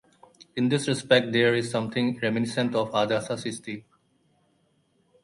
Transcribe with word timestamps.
In 0.55 0.69
this 0.69 0.87
respect 0.87 1.31
there 1.31 1.53
is 1.53 1.69
something 1.69 2.17
reminiscent 2.23 2.73
of 2.73 2.89
Agatha 2.95 3.39
Christie. 3.39 3.85